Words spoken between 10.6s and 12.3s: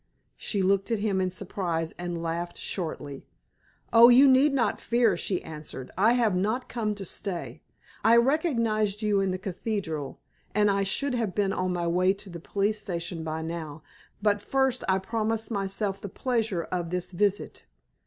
I should have been on my way